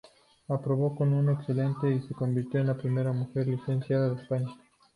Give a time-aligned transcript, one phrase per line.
[0.47, 4.47] Aprobó con un excelente y se convirtió en la primera mujer licenciada de España.